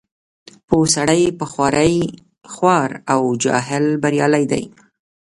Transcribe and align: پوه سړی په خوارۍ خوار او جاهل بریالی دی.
پوه 0.67 0.87
سړی 0.95 1.21
په 1.39 1.45
خوارۍ 1.51 1.95
خوار 2.53 2.89
او 3.13 3.21
جاهل 3.43 3.85
بریالی 4.03 4.43
دی. 4.51 4.63